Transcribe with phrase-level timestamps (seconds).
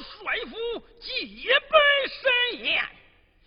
[0.00, 0.56] 帅府
[1.00, 1.78] 戒备
[2.08, 2.84] 森严，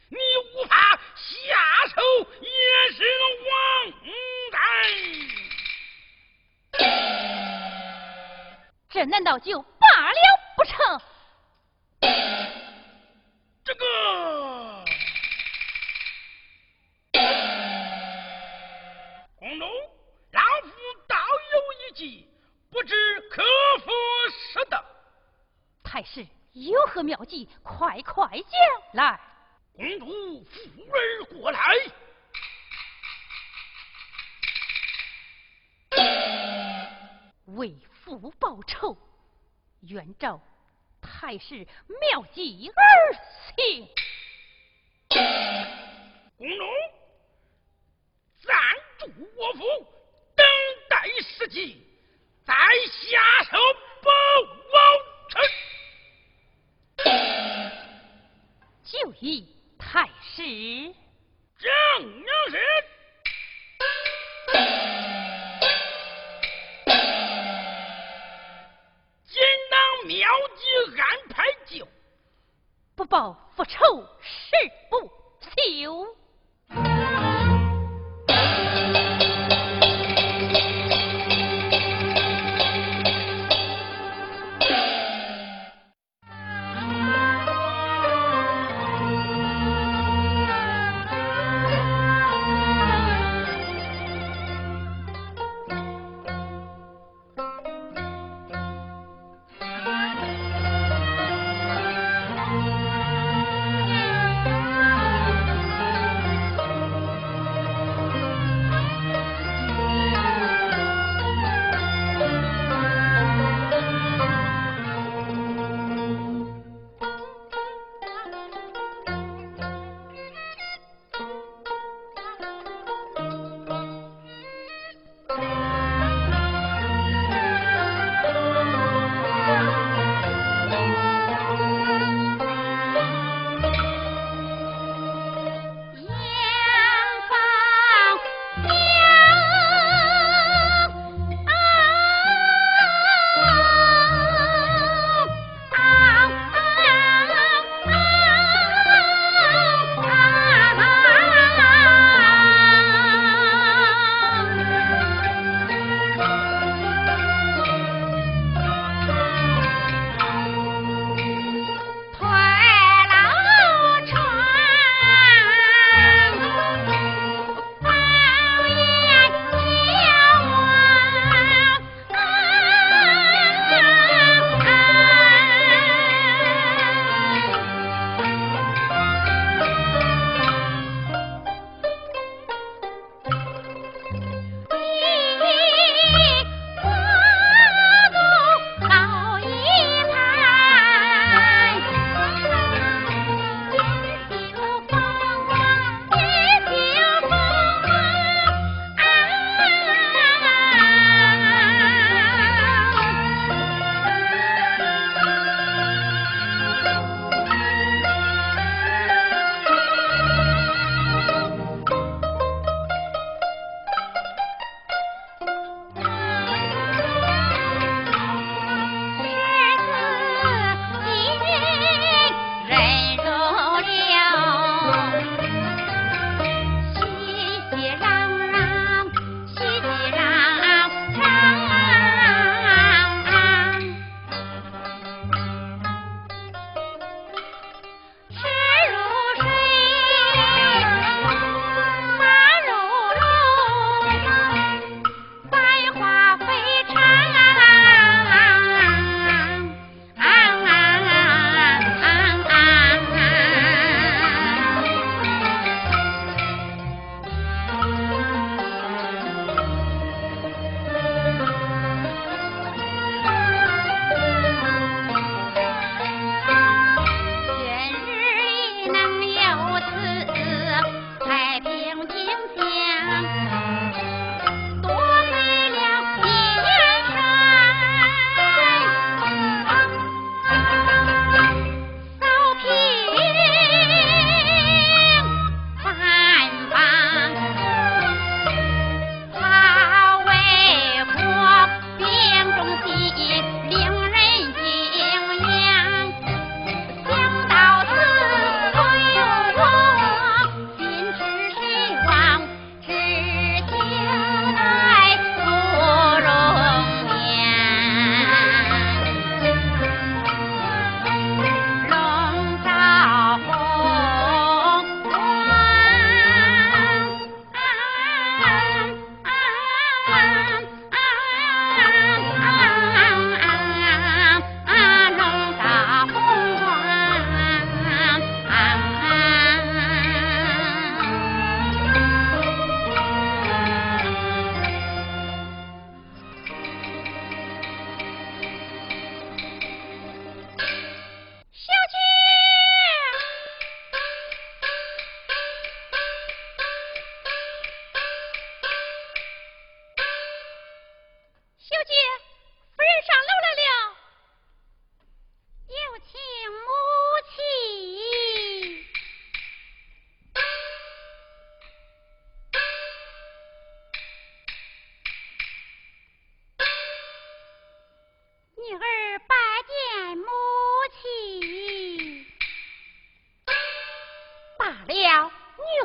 [0.10, 0.18] 你
[0.54, 2.02] 无法下手
[2.42, 2.50] 也
[2.94, 3.04] 是
[3.50, 3.52] 枉
[4.52, 4.58] 然。
[8.90, 10.18] 这难道就罢了
[10.58, 11.02] 不成？
[13.64, 13.86] 这个，
[19.38, 19.66] 公主，
[20.32, 20.70] 老夫
[21.08, 21.16] 倒
[21.54, 22.28] 有一计，
[22.70, 23.42] 不知可
[23.86, 23.92] 否
[24.30, 24.84] 使得？
[25.84, 27.48] 太师有何妙计？
[27.64, 28.60] 快快讲
[28.94, 29.20] 来！
[29.74, 30.60] 公主扶
[30.92, 31.60] 儿过来，
[37.46, 38.98] 为父报仇，
[39.82, 40.42] 愿照
[41.02, 41.66] 太师
[42.02, 43.14] 妙计而
[43.56, 43.88] 行。
[46.38, 46.64] 公主，
[48.44, 48.54] 暂
[49.00, 49.64] 住我府，
[50.36, 50.46] 等
[50.90, 51.82] 待时机，
[52.46, 53.58] 再下手
[54.04, 54.78] 报王
[58.92, 59.48] 就义
[59.80, 60.44] 太师。
[61.58, 61.70] 正
[62.50, 62.60] 是。
[70.04, 71.88] 妙计安排就，
[72.96, 75.10] 不报复仇誓不
[75.56, 76.18] 休。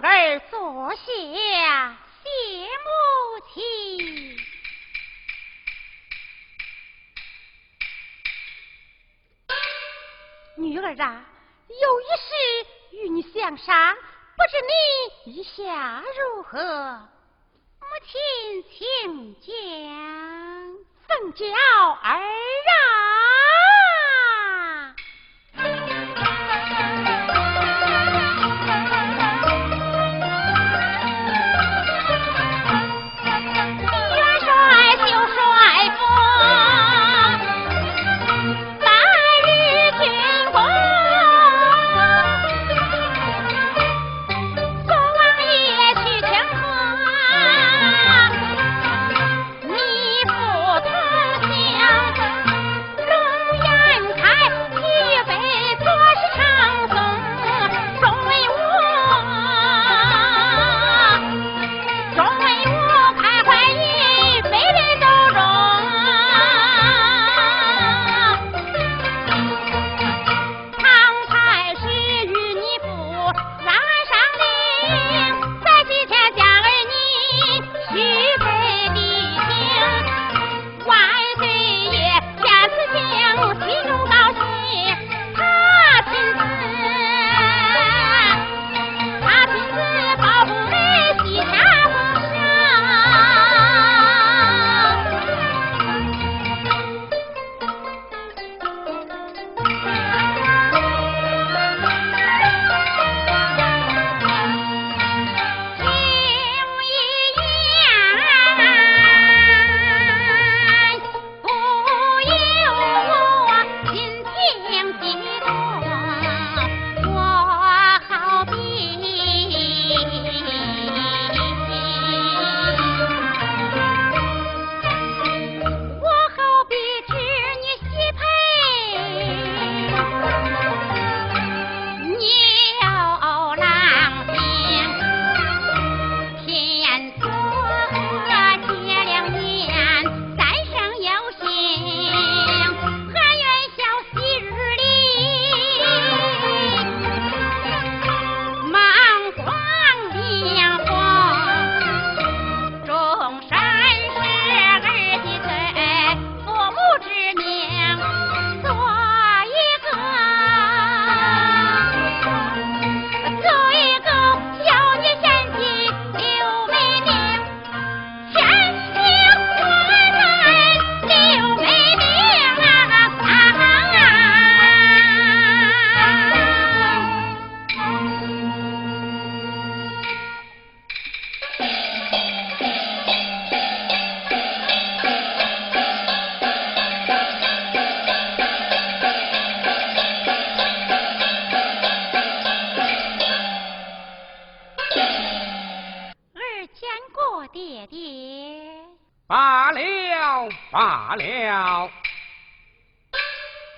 [0.07, 1.03] 儿坐下
[2.23, 2.31] 谢
[2.85, 2.91] 母
[3.53, 3.57] 亲。
[10.59, 11.25] 女儿啊，
[11.69, 12.33] 有一事
[12.93, 13.97] 与你相商，
[14.37, 14.61] 不知
[15.27, 17.09] 你意下如何？
[17.81, 18.15] 母亲
[18.73, 19.53] 请讲。
[21.09, 23.56] 奉教儿啊。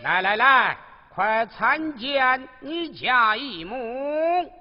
[0.02, 0.76] 来来来，
[1.14, 4.52] 快参见你家姨母。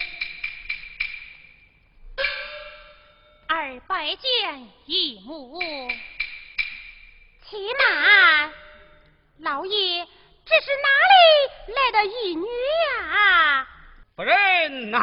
[3.47, 5.59] 二拜见姨母。
[7.49, 8.51] 且慢，
[9.39, 10.05] 老爷，
[10.45, 11.15] 这是哪里
[11.73, 13.67] 来的义女呀？
[14.15, 14.97] 夫人呐。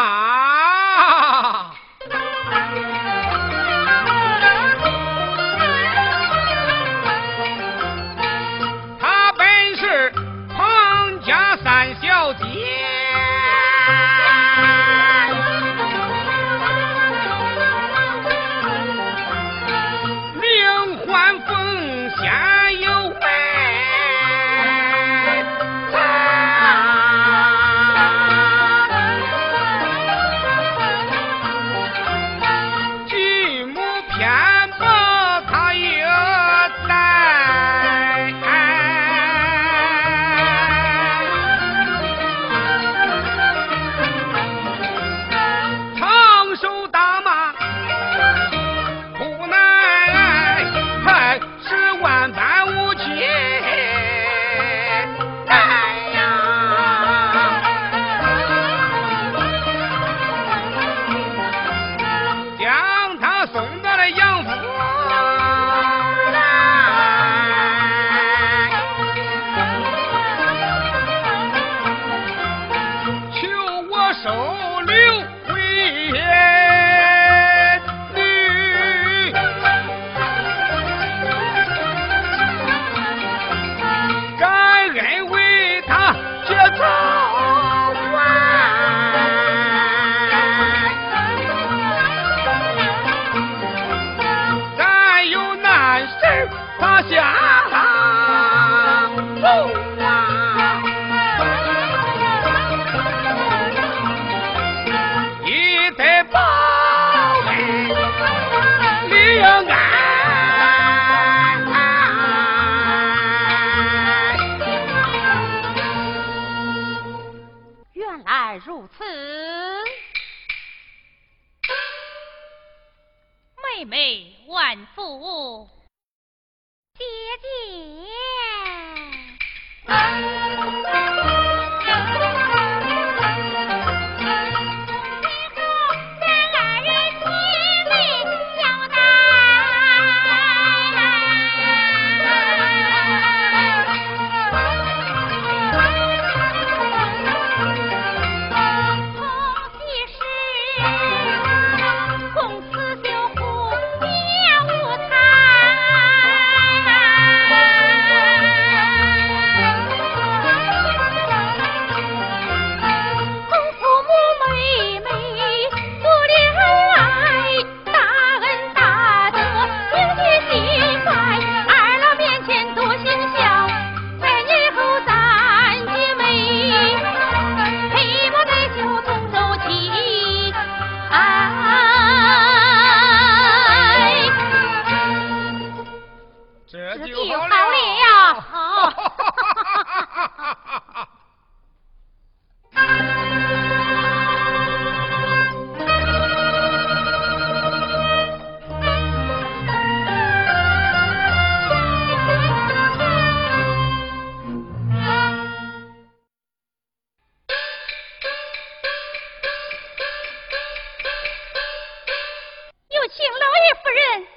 [213.84, 214.33] 夫人。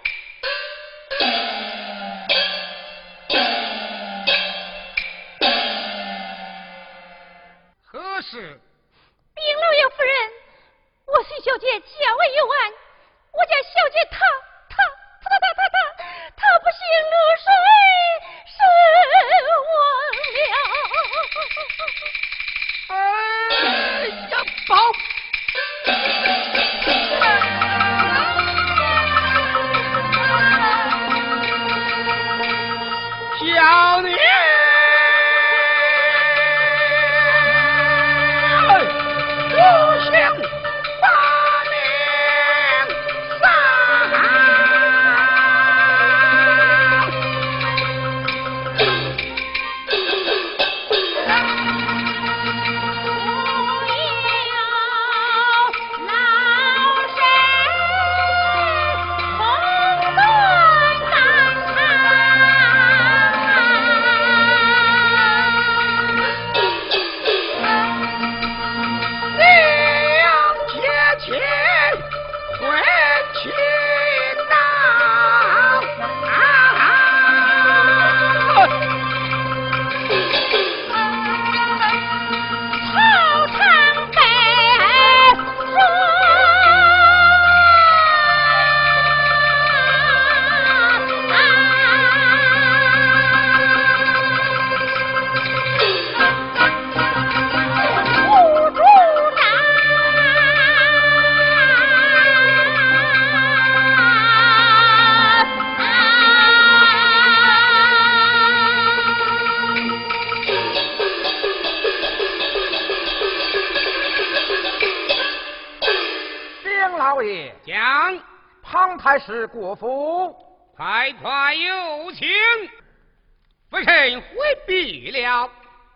[123.69, 124.27] 夫人回
[124.65, 125.49] 避了，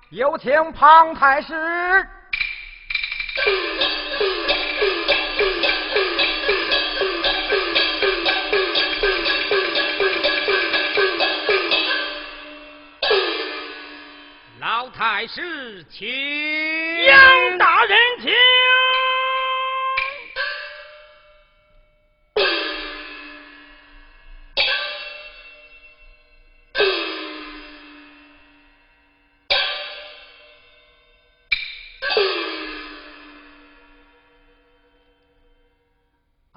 [0.09, 1.53] 有请庞太师。
[14.59, 18.31] 老太师，请杨大人请。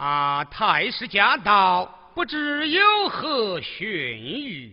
[0.05, 4.71] 啊太师驾到，不知有何训谕？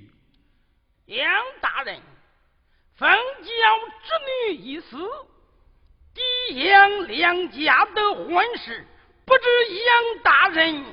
[1.05, 1.25] 杨
[1.61, 2.01] 大人，
[2.97, 3.47] 封教
[4.03, 4.97] 之女一死，
[6.13, 8.85] 抵杨两家的婚事，
[9.23, 10.83] 不知杨大人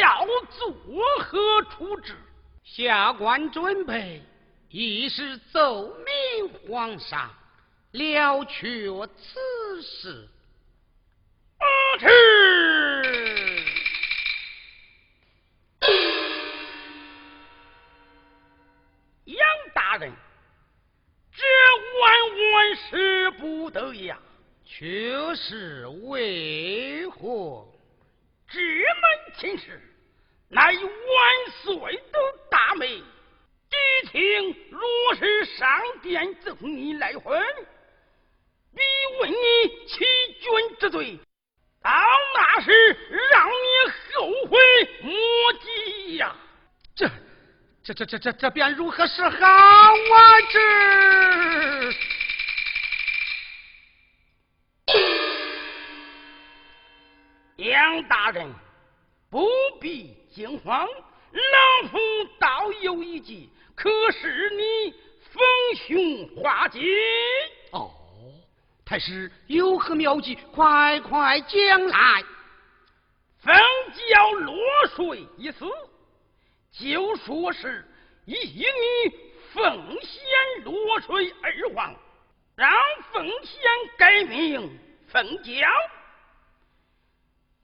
[0.00, 0.74] 要作
[1.20, 2.16] 何处置？
[2.64, 4.20] 下官准备
[4.70, 7.32] 一是奏明皇上，
[7.92, 10.28] 了却此事。
[12.00, 12.87] 是。
[23.48, 24.18] 使不得呀！
[24.64, 27.66] 却是为何？
[28.46, 29.80] 这门亲事。
[30.50, 30.76] 乃万
[31.62, 32.18] 岁的
[32.50, 32.86] 大美，
[33.68, 35.68] 狄青若是上
[36.02, 37.42] 殿奏你来婚，
[38.74, 38.80] 必
[39.20, 39.36] 问你
[39.86, 39.98] 欺
[40.40, 41.18] 君之罪，
[41.82, 41.90] 到
[42.34, 42.70] 那时
[43.30, 44.58] 让你后悔
[45.02, 45.12] 莫
[45.54, 46.34] 及呀！
[46.94, 47.10] 这、
[47.82, 50.40] 这、这、这、这、这便如何是好啊？
[50.50, 50.58] 这
[57.58, 58.52] 杨大人
[59.30, 59.46] 不
[59.80, 60.16] 必。
[60.30, 60.86] 惊慌，
[61.32, 61.98] 老夫
[62.38, 64.94] 倒有一计，可使你
[65.32, 65.42] 逢
[65.74, 66.80] 凶化吉。
[67.72, 67.90] 哦，
[68.84, 70.36] 太师有何妙计？
[70.52, 72.22] 快快讲来。
[73.40, 73.54] 凤
[74.10, 74.54] 娇落
[74.94, 75.66] 水一死，
[76.72, 77.84] 就说是
[78.26, 79.18] 一女
[79.52, 81.96] 奉仙落水而亡，
[82.54, 82.70] 让
[83.12, 83.60] 奉仙
[83.96, 85.52] 改名凤娇，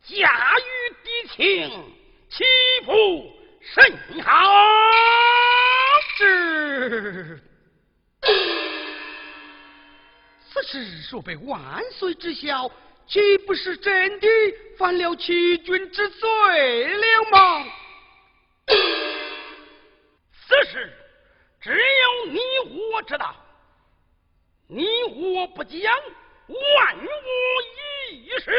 [0.07, 1.95] 驾驭敌情。
[2.31, 2.45] 岂
[2.85, 4.33] 不甚好？
[6.17, 7.41] 是。
[10.53, 10.81] 此事
[11.13, 12.71] 若被万岁知晓，
[13.07, 14.27] 岂不是真的
[14.77, 17.67] 犯了欺君之罪了吗？
[18.67, 20.93] 此事
[21.61, 22.41] 只有你
[22.93, 23.37] 我知道，
[24.67, 25.95] 你我不讲，
[26.49, 27.09] 万无
[28.13, 28.51] 一失。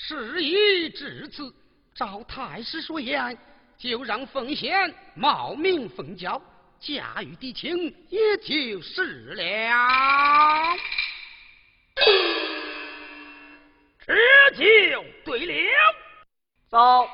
[0.00, 1.52] 事已至此，
[1.92, 3.36] 照太师所言，
[3.76, 6.40] 就让奉贤冒名奉教，
[6.78, 10.76] 驾驭敌情，也就是了。
[14.06, 14.14] 这
[14.54, 15.54] 就对了。
[16.70, 17.10] 走。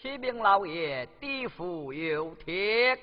[0.00, 2.96] 启禀老爷，地府有帖。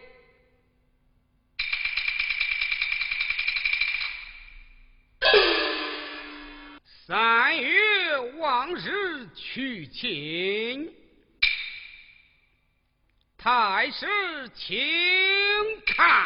[8.21, 10.93] 往日娶亲，
[13.37, 14.07] 太师
[14.55, 14.77] 请
[15.85, 16.25] 看。